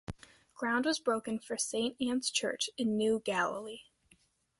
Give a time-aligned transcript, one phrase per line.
[0.55, 3.81] Ground was broken for Saint Ann's Church in New Galilee.